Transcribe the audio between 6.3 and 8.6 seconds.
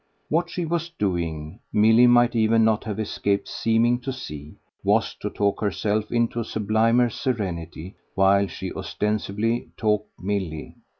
a sublimer serenity while